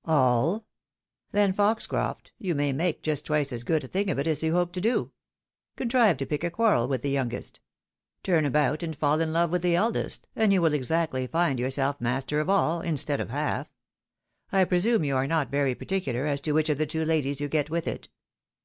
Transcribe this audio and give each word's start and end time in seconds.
"All! 0.04 0.64
Then, 1.32 1.52
Foxcroft, 1.52 2.30
you 2.38 2.54
may 2.54 2.72
make 2.72 3.02
just 3.02 3.26
twice 3.26 3.52
as 3.52 3.64
good 3.64 3.82
a 3.82 3.88
thing 3.88 4.12
of 4.12 4.18
it 4.20 4.28
as 4.28 4.44
you 4.44 4.52
hoped 4.52 4.74
to 4.74 4.80
do. 4.80 5.10
Contrive 5.74 6.18
to 6.18 6.26
pick 6.26 6.44
a 6.44 6.52
quarrel 6.52 6.86
with 6.86 7.02
the 7.02 7.10
youngest; 7.10 7.58
turn 8.22 8.44
about 8.44 8.84
and 8.84 8.94
fall 8.96 9.20
in 9.20 9.32
love 9.32 9.50
with 9.50 9.62
the 9.62 9.74
eldest, 9.74 10.28
and 10.36 10.52
you 10.52 10.62
will 10.62 10.72
exactly 10.72 11.26
find 11.26 11.58
yourself 11.58 12.00
master 12.00 12.38
of 12.38 12.48
aU, 12.48 12.78
instead 12.82 13.18
of 13.18 13.30
half. 13.30 13.72
I 14.52 14.62
presume 14.62 15.02
you 15.02 15.16
are 15.16 15.26
not 15.26 15.50
very 15.50 15.74
particular 15.74 16.26
as 16.26 16.40
to 16.42 16.52
which 16.52 16.68
of 16.68 16.78
the 16.78 16.86
two 16.86 17.04
ladies 17.04 17.40
you 17.40 17.48
get 17.48 17.68
with 17.68 17.88
it 17.88 18.08